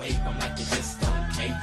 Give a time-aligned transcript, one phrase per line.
[0.00, 1.60] wave them like you just don't care.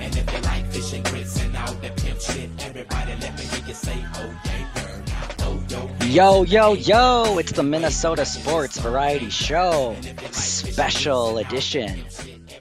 [0.00, 3.44] And if you like fish and grits and all the pimp shit, everybody let me
[3.44, 6.42] hear you say, oh yeah, yo.
[6.42, 9.96] Yo, yo, yo, it's the Minnesota Sports Variety Show,
[10.32, 12.04] special edition.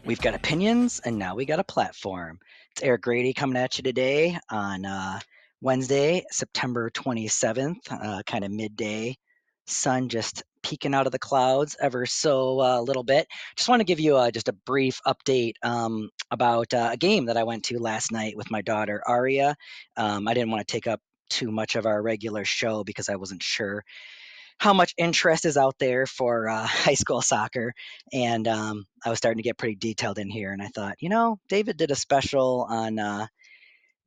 [0.05, 2.39] We've got opinions and now we got a platform.
[2.71, 5.19] It's Eric Grady coming at you today on uh,
[5.59, 9.17] Wednesday, September 27th, uh, kind of midday.
[9.65, 13.27] Sun just peeking out of the clouds ever so a uh, little bit.
[13.55, 17.25] Just want to give you uh, just a brief update um, about uh, a game
[17.25, 19.55] that I went to last night with my daughter Aria.
[19.95, 23.15] Um, I didn't want to take up too much of our regular show because I
[23.15, 23.83] wasn't sure
[24.57, 27.73] how much interest is out there for uh, high school soccer.
[28.11, 30.51] And um, I was starting to get pretty detailed in here.
[30.51, 33.27] And I thought, you know, David did a special on uh,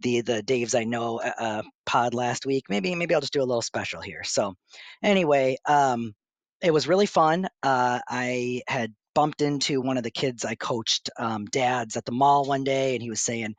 [0.00, 2.64] the the Dave's I know uh, uh, pod last week.
[2.68, 4.24] Maybe maybe I'll just do a little special here.
[4.24, 4.54] So
[5.02, 6.14] anyway, um,
[6.62, 7.46] it was really fun.
[7.62, 12.12] Uh, I had bumped into one of the kids I coached um, dads at the
[12.12, 13.54] mall one day, and he was saying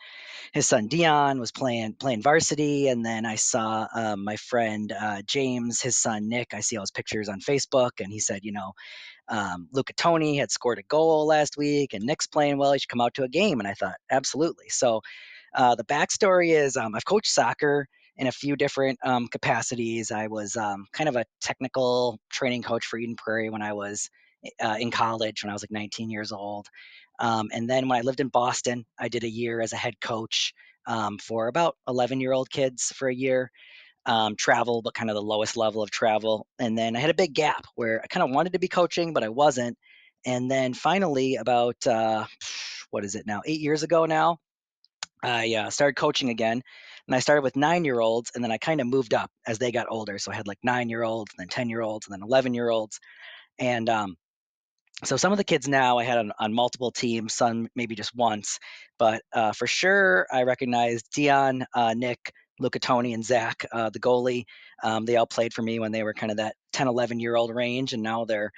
[0.54, 5.22] his son Dion was playing playing varsity, and then I saw um, my friend uh,
[5.28, 6.54] James, his son Nick.
[6.54, 8.72] I see all his pictures on Facebook, and he said, you know,
[9.28, 12.74] um, Luca Tony had scored a goal last week, and Nick's playing well.
[12.74, 14.70] He should come out to a game, and I thought absolutely.
[14.70, 15.02] So
[15.56, 20.12] uh, the backstory is um, I've coached soccer in a few different um, capacities.
[20.12, 24.10] I was um, kind of a technical training coach for Eden Prairie when I was
[24.62, 26.68] uh, in college, when I was like 19 years old.
[27.20, 30.00] Um, and then when I lived in Boston, I did a year as a head
[30.02, 30.54] coach
[30.86, 33.52] um, for about 11 year old kids for a year.
[34.06, 36.48] Um, travel, but kind of the lowest level of travel.
[36.58, 39.14] And then I had a big gap where I kind of wanted to be coaching,
[39.14, 39.78] but I wasn't.
[40.26, 42.26] And then finally, about uh,
[42.90, 43.42] what is it now?
[43.46, 44.40] Eight years ago now,
[45.24, 46.62] I uh, started coaching again,
[47.08, 49.58] and I started with nine year olds, and then I kind of moved up as
[49.58, 50.18] they got older.
[50.18, 52.54] So I had like nine year olds, and then ten year olds, and then eleven
[52.54, 53.00] year olds,
[53.60, 54.16] and um,
[55.04, 58.16] so some of the kids now I had on, on multiple teams, some maybe just
[58.16, 58.60] once,
[58.98, 64.00] but uh, for sure I recognized Dion, uh, Nick, Luca Toni, and Zach, uh, the
[64.00, 64.44] goalie.
[64.84, 67.38] Um, they all played for me when they were kind of that 10, 11 year
[67.38, 68.52] old range, and now they're,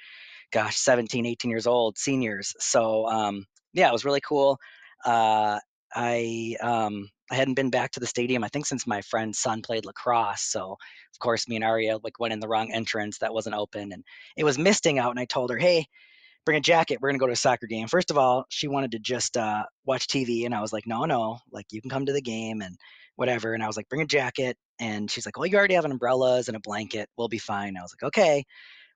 [0.52, 2.56] gosh, 17, 18 years old, seniors.
[2.60, 4.58] So um, yeah, it was really cool.
[5.06, 5.60] Uh,
[5.94, 9.62] I um, I hadn't been back to the stadium I think since my friend's son
[9.62, 10.44] played lacrosse.
[10.44, 13.92] So of course me and Aria like went in the wrong entrance that wasn't open
[13.92, 14.04] and
[14.38, 15.86] it was misting out and I told her, hey,
[16.46, 17.00] bring a jacket.
[17.02, 17.88] We're gonna go to a soccer game.
[17.88, 21.06] First of all, she wanted to just uh, watch TV and I was like, no,
[21.06, 22.76] no, like you can come to the game and
[23.16, 23.54] whatever.
[23.54, 24.58] And I was like, bring a jacket.
[24.80, 27.08] And she's like, well, you already have an umbrellas and a blanket.
[27.18, 27.78] We'll be fine.
[27.78, 28.44] I was like, okay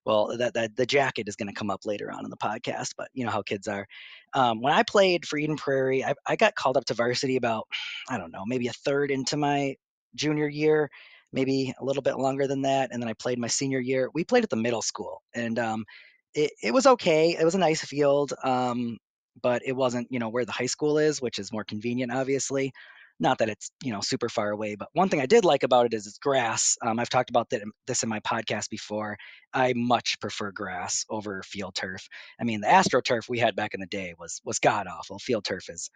[0.05, 2.91] well that, that the jacket is going to come up later on in the podcast
[2.97, 3.85] but you know how kids are.
[4.33, 7.67] Um, when i played for eden prairie I, I got called up to varsity about
[8.09, 9.75] i don't know maybe a third into my
[10.15, 10.89] junior year
[11.33, 14.09] maybe a little bit longer than that and then i played my senior year.
[14.13, 15.85] We played at the middle school and um,
[16.33, 18.97] it, it was okay it was a nice field um,
[19.41, 22.71] but it wasn't you know where the high school is which is more convenient obviously
[23.19, 25.85] not that it's you know super far away, but one thing I did like about
[25.85, 26.77] it is it's grass.
[26.81, 29.17] Um, I've talked about that, this in my podcast before.
[29.53, 32.07] I much prefer grass over field turf.
[32.39, 35.19] I mean, the AstroTurf we had back in the day was was god awful.
[35.19, 35.89] Field turf is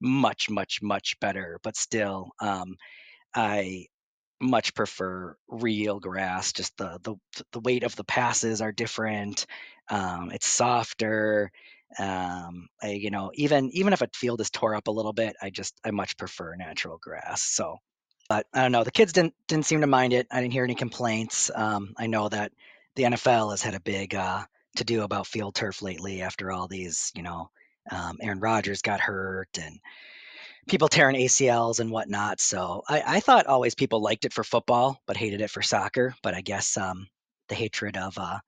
[0.00, 2.76] much much much better, but still, um,
[3.34, 3.86] I
[4.40, 6.52] much prefer real grass.
[6.52, 7.16] Just the the
[7.52, 9.46] the weight of the passes are different.
[9.90, 11.50] Um, it's softer.
[11.98, 15.36] Um, I, you know, even even if a field is tore up a little bit,
[15.40, 17.42] I just I much prefer natural grass.
[17.42, 17.76] So,
[18.28, 18.84] but I don't know.
[18.84, 20.26] The kids didn't didn't seem to mind it.
[20.30, 21.50] I didn't hear any complaints.
[21.54, 22.52] Um, I know that
[22.96, 24.44] the NFL has had a big uh,
[24.76, 27.50] to do about field turf lately after all these, you know,
[27.90, 29.78] um, Aaron Rodgers got hurt and
[30.68, 32.40] people tearing ACLs and whatnot.
[32.40, 36.14] So I, I, thought always people liked it for football, but hated it for soccer.
[36.22, 37.06] But I guess um,
[37.48, 38.38] the hatred of uh,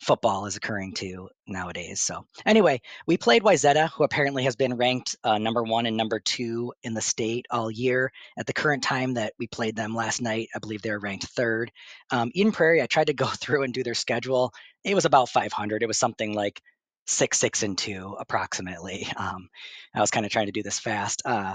[0.00, 2.00] football is occurring to nowadays.
[2.00, 6.20] So anyway, we played Wayzata, who apparently has been ranked uh, number one and number
[6.20, 8.12] two in the state all year.
[8.38, 11.26] At the current time that we played them last night, I believe they were ranked
[11.28, 11.70] third.
[12.10, 14.52] Um, Eden Prairie, I tried to go through and do their schedule.
[14.84, 15.82] It was about 500.
[15.82, 16.60] It was something like
[17.06, 19.06] six, six, and two approximately.
[19.16, 19.48] Um,
[19.94, 21.22] I was kind of trying to do this fast.
[21.24, 21.54] Uh,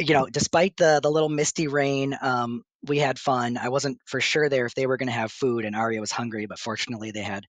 [0.00, 3.56] you know, despite the the little misty rain, um, we had fun.
[3.56, 6.10] I wasn't for sure there if they were going to have food, and Aria was
[6.10, 7.44] hungry, but fortunately they had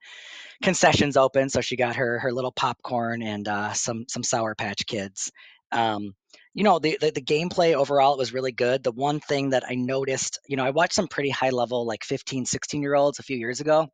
[0.62, 4.86] concessions open, so she got her her little popcorn and uh, some some Sour Patch
[4.86, 5.32] Kids.
[5.72, 6.14] Um,
[6.54, 8.84] you know, the, the the gameplay overall it was really good.
[8.84, 12.04] The one thing that I noticed, you know, I watched some pretty high level like
[12.04, 13.88] 15, 16 year olds a few years ago,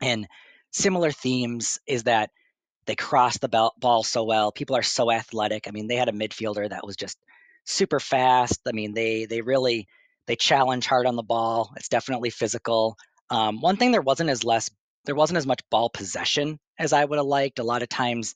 [0.00, 0.26] and
[0.72, 2.30] similar themes is that
[2.86, 4.52] they cross the ball so well.
[4.52, 5.66] People are so athletic.
[5.66, 7.16] I mean, they had a midfielder that was just
[7.64, 8.60] super fast.
[8.66, 9.88] I mean, they they really
[10.26, 11.72] they challenge hard on the ball.
[11.76, 12.96] It's definitely physical.
[13.30, 14.70] Um, one thing there wasn't as less
[15.04, 17.58] there wasn't as much ball possession as I would have liked.
[17.58, 18.34] A lot of times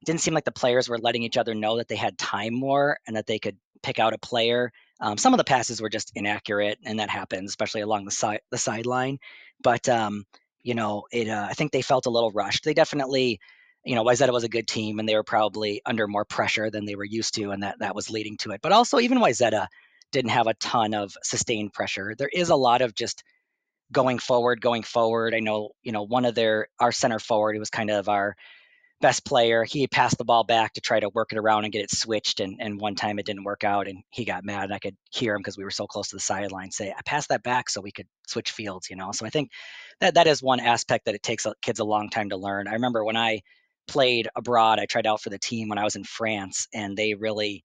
[0.00, 2.54] it didn't seem like the players were letting each other know that they had time
[2.54, 4.72] more and that they could pick out a player.
[5.00, 8.40] Um, some of the passes were just inaccurate, and that happens, especially along the side
[8.50, 9.18] the sideline.
[9.62, 10.24] But um,
[10.62, 12.64] you know, it uh, I think they felt a little rushed.
[12.64, 13.40] They definitely,
[13.86, 16.84] you know, Wayzata was a good team, and they were probably under more pressure than
[16.84, 18.60] they were used to, and that that was leading to it.
[18.62, 19.68] But also, even Wayzata
[20.12, 22.14] didn't have a ton of sustained pressure.
[22.18, 23.22] There is a lot of just
[23.92, 25.34] going forward, going forward.
[25.34, 28.34] I know, you know, one of their our center forward, he was kind of our
[29.00, 29.64] best player.
[29.64, 32.40] He passed the ball back to try to work it around and get it switched.
[32.40, 34.64] And, and one time it didn't work out and he got mad.
[34.64, 37.02] And I could hear him because we were so close to the sideline say, I
[37.04, 39.12] passed that back so we could switch fields, you know?
[39.12, 39.50] So I think
[40.00, 42.68] that that is one aspect that it takes kids a long time to learn.
[42.68, 43.42] I remember when I
[43.88, 47.14] played abroad, I tried out for the team when I was in France and they
[47.14, 47.64] really,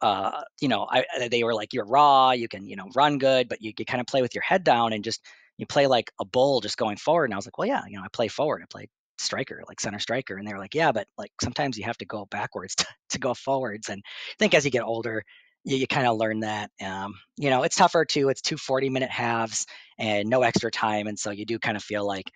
[0.00, 3.48] uh, you know, I, they were like, you're raw, you can, you know, run good,
[3.48, 5.20] but you, you kind of play with your head down and just,
[5.58, 7.26] you play like a bull just going forward.
[7.26, 8.62] And I was like, well, yeah, you know, I play forward.
[8.62, 10.36] I play striker, like center striker.
[10.36, 13.18] And they were like, yeah, but like sometimes you have to go backwards to, to
[13.18, 13.88] go forwards.
[13.88, 15.22] And I think as you get older,
[15.64, 16.70] you, you kind of learn that.
[16.84, 18.28] Um, you know, it's tougher too.
[18.28, 19.66] It's two 40 minute halves
[19.98, 21.06] and no extra time.
[21.06, 22.30] And so you do kind of feel like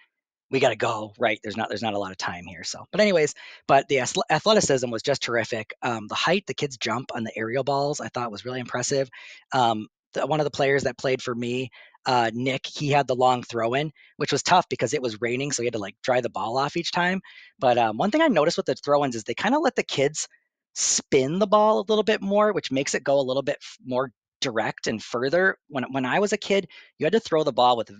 [0.50, 2.86] we got to go right there's not there's not a lot of time here so
[2.92, 3.34] but anyways
[3.66, 7.64] but the athleticism was just terrific um, the height the kids jump on the aerial
[7.64, 9.08] balls i thought was really impressive
[9.52, 11.70] um, the, one of the players that played for me
[12.06, 15.50] uh, Nick, he had the long throw in, which was tough because it was raining,
[15.50, 17.20] so he had to like dry the ball off each time.
[17.58, 19.74] But um, one thing I noticed with the throw ins is they kind of let
[19.74, 20.28] the kids
[20.74, 24.12] spin the ball a little bit more, which makes it go a little bit more
[24.40, 25.58] direct and further.
[25.68, 27.90] When when I was a kid, you had to throw the ball with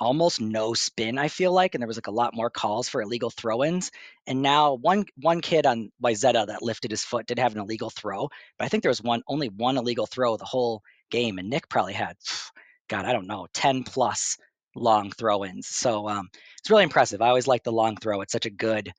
[0.00, 1.18] almost no spin.
[1.18, 3.90] I feel like, and there was like a lot more calls for illegal throw-ins.
[4.26, 7.90] And now one one kid on Wayzata that lifted his foot did have an illegal
[7.90, 11.50] throw, but I think there was one only one illegal throw the whole game, and
[11.50, 12.16] Nick probably had
[12.88, 14.36] God, I don't know, 10 plus
[14.74, 15.68] long throw ins.
[15.68, 17.22] So um, it's really impressive.
[17.22, 18.20] I always like the long throw.
[18.20, 18.92] It's such a good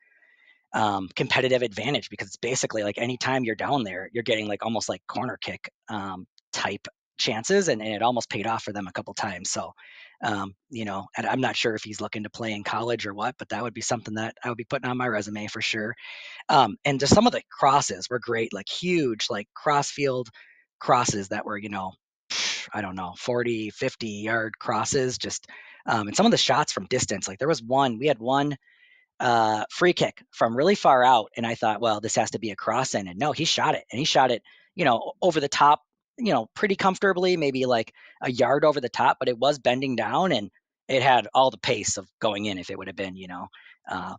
[0.73, 4.87] um, competitive advantage because it's basically like anytime you're down there, you're getting like almost
[4.87, 6.87] like corner kick um, type
[7.21, 9.49] chances, and, and, it almost paid off for them a couple times.
[9.49, 9.71] So,
[10.23, 13.13] um, you know, and I'm not sure if he's looking to play in college or
[13.13, 15.61] what, but that would be something that I would be putting on my resume for
[15.61, 15.95] sure.
[16.49, 20.29] Um, and just some of the crosses were great, like huge, like cross field
[20.79, 21.93] crosses that were, you know,
[22.73, 25.17] I don't know, 40, 50 yard crosses.
[25.17, 25.47] Just
[25.85, 27.27] um, and some of the shots from distance.
[27.27, 28.55] Like there was one, we had one
[29.19, 32.51] uh, free kick from really far out, and I thought, well, this has to be
[32.51, 33.07] a cross in.
[33.07, 34.43] And no, he shot it, and he shot it,
[34.75, 35.81] you know, over the top,
[36.17, 39.95] you know, pretty comfortably, maybe like a yard over the top, but it was bending
[39.95, 40.49] down, and
[40.87, 43.47] it had all the pace of going in if it would have been, you know,
[43.89, 44.15] uh,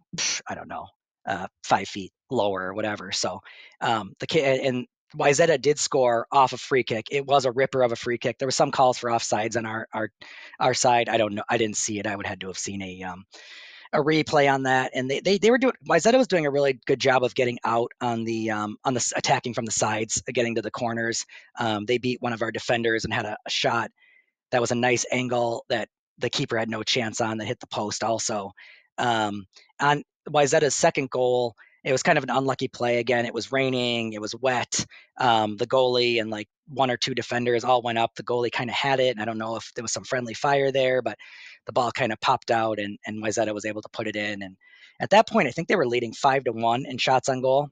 [0.49, 0.87] I don't know,
[1.27, 3.13] uh, five feet lower or whatever.
[3.13, 3.41] So
[3.81, 4.87] um, the kid and
[5.17, 7.07] Wayzata did score off a free kick.
[7.11, 8.39] It was a ripper of a free kick.
[8.39, 10.11] There was some calls for offsides on our our
[10.59, 11.09] our side.
[11.09, 11.45] I don't know.
[11.49, 12.07] I didn't see it.
[12.07, 13.25] I would have had to have seen a um,
[13.93, 14.91] a replay on that.
[14.95, 17.59] And they, they they were doing Wayzata was doing a really good job of getting
[17.65, 21.25] out on the um, on the attacking from the sides, getting to the corners.
[21.59, 23.91] Um, they beat one of our defenders and had a, a shot
[24.51, 27.67] that was a nice angle that the keeper had no chance on that hit the
[27.67, 28.53] post also.
[28.99, 29.47] Um,
[29.81, 33.27] on Wayzata's second goal it was kind of an unlucky play again.
[33.27, 34.85] It was raining, it was wet.
[35.19, 38.15] Um, the goalie and like one or two defenders all went up.
[38.15, 39.19] The goalie kind of had it.
[39.19, 41.19] I don't know if there was some friendly fire there, but
[41.67, 44.43] the ball kind of popped out and, and Wayzata was able to put it in.
[44.43, 44.57] And
[45.01, 47.69] at that point, I think they were leading five to one in shots on goal.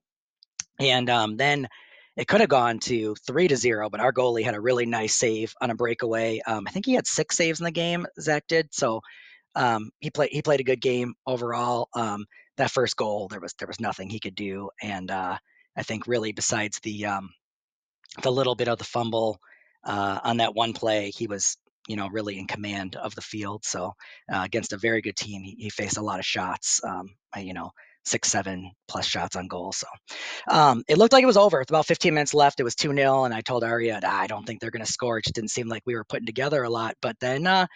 [0.81, 1.69] And um, then
[2.17, 5.15] it could have gone to three to zero, but our goalie had a really nice
[5.15, 6.41] save on a breakaway.
[6.47, 8.07] Um, I think he had six saves in the game.
[8.21, 9.01] Zach did so.
[9.55, 11.89] Um, he played he played a good game overall.
[11.95, 12.27] Um,
[12.61, 15.37] that first goal, there was there was nothing he could do, and uh,
[15.77, 17.31] I think really besides the um,
[18.23, 19.39] the little bit of the fumble
[19.85, 21.57] uh, on that one play, he was
[21.89, 23.65] you know really in command of the field.
[23.65, 23.95] So
[24.33, 26.81] uh, against a very good team, he, he faced a lot of shots.
[26.85, 27.71] Um, you know,
[28.05, 29.73] six, seven plus shots on goal.
[29.73, 29.87] So
[30.51, 31.59] um, it looked like it was over.
[31.59, 33.25] With about 15 minutes left, it was 2 0.
[33.25, 35.19] And I told Aria, I don't think they're going to score.
[35.19, 36.95] It just didn't seem like we were putting together a lot.
[37.01, 37.67] But then uh,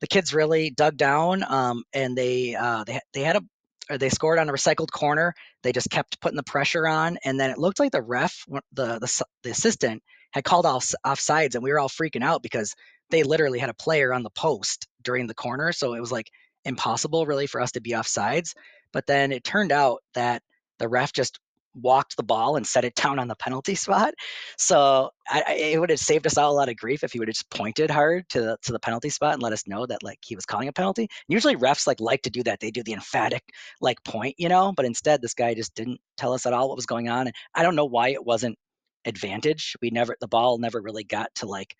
[0.00, 3.42] the kids really dug down um, and they, uh, they, they had a
[3.90, 5.34] they scored on a recycled corner.
[5.62, 8.98] They just kept putting the pressure on, and then it looked like the ref, the
[8.98, 10.02] the, the assistant,
[10.32, 12.74] had called off offsides, and we were all freaking out because
[13.10, 16.30] they literally had a player on the post during the corner, so it was like
[16.64, 18.54] impossible really for us to be offsides.
[18.92, 20.42] But then it turned out that
[20.78, 21.38] the ref just
[21.80, 24.14] walked the ball and set it down on the penalty spot.
[24.58, 27.28] So I, it would have saved us all a lot of grief if he would
[27.28, 30.02] have just pointed hard to the to the penalty spot and let us know that
[30.02, 31.08] like he was calling a penalty.
[31.28, 32.60] Usually refs like like to do that.
[32.60, 33.42] They do the emphatic
[33.80, 34.72] like point, you know.
[34.76, 37.26] But instead, this guy just didn't tell us at all what was going on.
[37.26, 38.56] And I don't know why it wasn't
[39.04, 39.76] advantage.
[39.80, 41.74] We never the ball never really got to like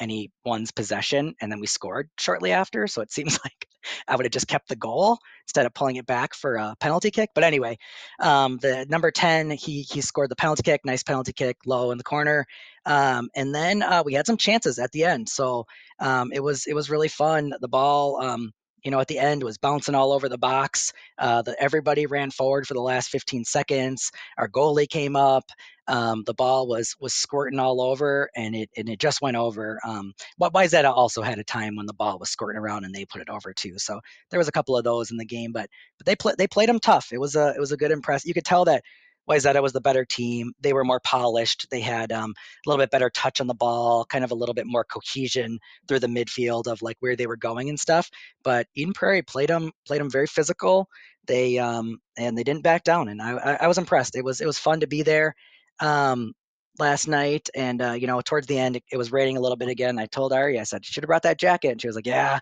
[0.00, 2.86] anyone's possession, and then we scored shortly after.
[2.86, 3.66] So it seems like
[4.06, 7.10] I would have just kept the goal instead of pulling it back for a penalty
[7.10, 7.30] kick.
[7.34, 7.78] But anyway,
[8.20, 11.98] um, the number 10, he he scored the penalty kick, nice penalty kick, low in
[11.98, 12.46] the corner.
[12.86, 15.28] Um, and then uh, we had some chances at the end.
[15.28, 15.66] So
[16.00, 17.52] um, it was it was really fun.
[17.60, 18.52] The ball um,
[18.84, 20.92] you know, at the end was bouncing all over the box.
[21.18, 24.10] Uh, the, everybody ran forward for the last 15 seconds.
[24.38, 25.44] Our goalie came up.
[25.88, 29.80] Um, the ball was was squirting all over, and it and it just went over.
[29.84, 33.04] Um, but Wayzata also had a time when the ball was squirting around, and they
[33.04, 33.74] put it over too.
[33.78, 36.46] So there was a couple of those in the game, but but they played they
[36.46, 37.08] played them tough.
[37.12, 38.24] It was a it was a good impress.
[38.24, 38.84] You could tell that
[39.28, 40.52] Wayzata was the better team.
[40.60, 41.66] They were more polished.
[41.70, 44.54] They had um, a little bit better touch on the ball, kind of a little
[44.54, 48.10] bit more cohesion through the midfield of like where they were going and stuff.
[48.42, 50.88] But Eden Prairie played them played them very physical.
[51.26, 54.16] They um, and they didn't back down, and I, I, I was impressed.
[54.16, 55.34] It was it was fun to be there
[55.80, 56.32] um,
[56.78, 59.56] last night, and uh, you know towards the end it, it was raining a little
[59.56, 59.98] bit again.
[59.98, 62.06] I told Ari, I said, You "Should have brought that jacket," and she was like,
[62.06, 62.40] "Yeah."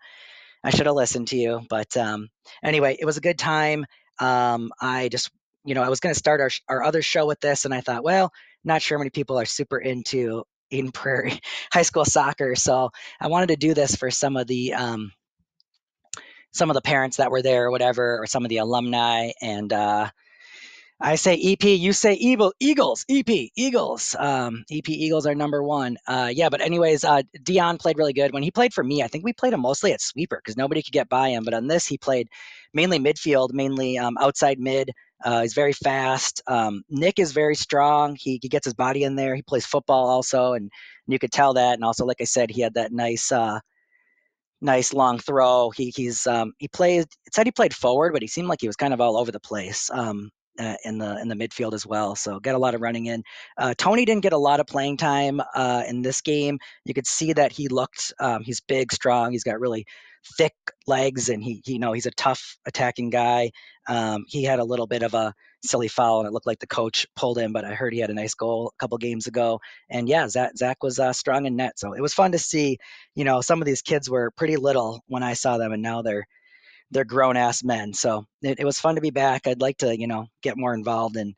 [0.63, 2.29] I should have listened to you, but um,
[2.63, 3.87] anyway, it was a good time.
[4.19, 5.31] Um, I just
[5.65, 7.81] you know, I was going to start our, our other show with this, and I
[7.81, 8.33] thought, well,
[8.65, 11.41] not sure many people are super into Eden Prairie
[11.73, 12.91] high school soccer, so
[13.21, 15.13] I wanted to do this for some of the um,
[16.53, 19.73] some of the parents that were there or whatever, or some of the alumni, and
[19.73, 20.11] uh,
[21.03, 24.15] I say EP, you say Eagle, Eagles, EP, Eagles.
[24.19, 25.97] Um, EP Eagles are number one.
[26.07, 28.35] Uh, yeah, but anyways, uh, Dion played really good.
[28.35, 30.83] When he played for me, I think we played him mostly at sweeper because nobody
[30.83, 31.43] could get by him.
[31.45, 32.29] But on this, he played
[32.75, 34.91] mainly midfield, mainly um, outside mid.
[35.25, 36.43] Uh, he's very fast.
[36.47, 38.17] Um, Nick is very strong.
[38.19, 39.35] He, he gets his body in there.
[39.35, 40.71] He plays football also, and,
[41.07, 41.75] you could tell that.
[41.75, 43.59] And also, like I said, he had that nice uh,
[44.61, 45.71] nice long throw.
[45.71, 47.03] He he's um, he played.
[47.03, 49.33] It said he played forward, but he seemed like he was kind of all over
[49.33, 49.91] the place.
[49.93, 52.15] Um, uh, in the in the midfield as well.
[52.15, 53.23] So got a lot of running in.
[53.57, 56.59] Uh, Tony didn't get a lot of playing time uh, in this game.
[56.85, 58.13] You could see that he looked.
[58.21, 59.33] Um, he's big, strong.
[59.33, 59.87] He's got really
[60.37, 60.55] thick
[60.87, 63.51] legs, and he, he you know he's a tough attacking guy.
[63.89, 65.35] Um, he had a little bit of a
[65.65, 67.53] silly foul, and it looked like the coach pulled him.
[67.53, 69.61] But I heard he had a nice goal a couple games ago.
[69.89, 71.79] And yeah, Zach, Zach was uh, strong in net.
[71.79, 72.79] So it was fun to see.
[73.15, 76.03] You know, some of these kids were pretty little when I saw them, and now
[76.03, 76.27] they're
[76.91, 77.93] they're grown ass men.
[77.93, 79.47] So it, it, was fun to be back.
[79.47, 81.35] I'd like to, you know, get more involved in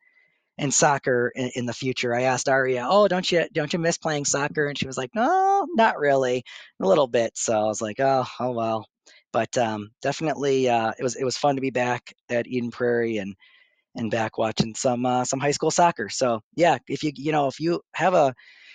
[0.59, 2.15] in soccer in, in, the future.
[2.15, 5.11] I asked Aria, "Oh, don't you don't you miss playing soccer?" And she was like,
[5.15, 6.45] "No, not really,
[6.81, 8.87] a little bit." So I was like, "Oh, oh well."
[9.33, 13.19] But um, definitely, uh, it was it was fun to be back at Eden Prairie
[13.19, 13.35] and
[13.97, 16.09] and back watching some uh, some high school soccer.
[16.09, 18.35] So yeah, if you you know if you have a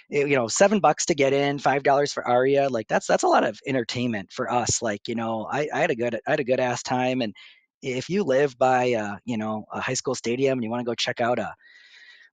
[0.09, 3.27] you know seven bucks to get in five dollars for aria like that's that's a
[3.27, 6.39] lot of entertainment for us like you know I, I had a good i had
[6.39, 7.35] a good ass time and
[7.81, 10.89] if you live by uh, you know a high school stadium and you want to
[10.89, 11.53] go check out a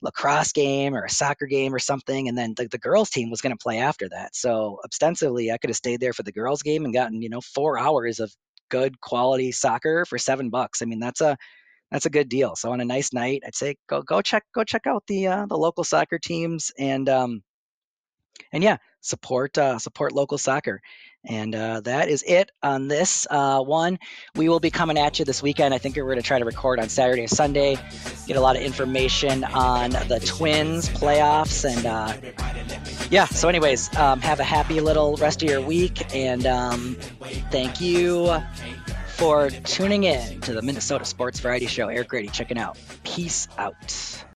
[0.03, 3.41] lacrosse game or a soccer game or something and then the, the girls team was
[3.41, 4.35] going to play after that.
[4.37, 7.41] So ostensibly i could have stayed there for the girls game and gotten you know
[7.41, 8.35] four hours of
[8.71, 10.83] good quality soccer for seven bucks.
[10.83, 11.37] I mean that's a
[11.91, 12.57] that's a good deal.
[12.57, 15.47] So on a nice night i'd say go go check go check out the uh,
[15.47, 17.43] the local soccer teams and um,
[18.53, 20.81] and yeah, support uh, support local soccer.
[21.27, 23.99] And uh, that is it on this uh, one.
[24.35, 25.73] We will be coming at you this weekend.
[25.73, 27.79] I think we're going to try to record on Saturday Sunday,
[28.27, 31.65] get a lot of information on the Twins playoffs.
[31.65, 32.15] And uh,
[33.11, 36.15] yeah, so, anyways, um, have a happy little rest of your week.
[36.15, 36.97] And um,
[37.51, 38.35] thank you
[39.09, 41.89] for tuning in to the Minnesota Sports Variety Show.
[41.89, 42.77] Eric Grady checking out.
[43.03, 44.34] Peace out.